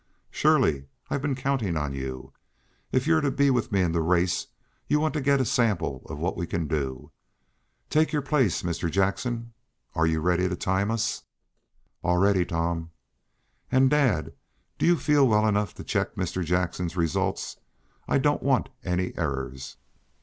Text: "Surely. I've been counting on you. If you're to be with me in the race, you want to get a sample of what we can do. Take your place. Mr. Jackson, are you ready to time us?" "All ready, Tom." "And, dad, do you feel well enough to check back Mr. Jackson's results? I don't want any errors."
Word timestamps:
"Surely. 0.31 0.87
I've 1.11 1.21
been 1.21 1.35
counting 1.35 1.77
on 1.77 1.93
you. 1.93 2.33
If 2.91 3.05
you're 3.05 3.21
to 3.21 3.29
be 3.29 3.51
with 3.51 3.71
me 3.71 3.81
in 3.83 3.91
the 3.91 4.01
race, 4.01 4.47
you 4.87 4.99
want 4.99 5.13
to 5.13 5.21
get 5.21 5.39
a 5.39 5.45
sample 5.45 6.01
of 6.09 6.17
what 6.17 6.35
we 6.35 6.47
can 6.47 6.67
do. 6.67 7.11
Take 7.87 8.11
your 8.11 8.23
place. 8.23 8.63
Mr. 8.63 8.89
Jackson, 8.89 9.53
are 9.93 10.07
you 10.07 10.19
ready 10.19 10.49
to 10.49 10.55
time 10.55 10.89
us?" 10.89 11.21
"All 12.03 12.17
ready, 12.17 12.45
Tom." 12.45 12.89
"And, 13.71 13.91
dad, 13.91 14.33
do 14.79 14.87
you 14.87 14.97
feel 14.97 15.27
well 15.27 15.45
enough 15.47 15.75
to 15.75 15.83
check 15.83 16.15
back 16.15 16.25
Mr. 16.25 16.43
Jackson's 16.43 16.97
results? 16.97 17.57
I 18.07 18.17
don't 18.17 18.41
want 18.41 18.69
any 18.83 19.15
errors." 19.15 19.77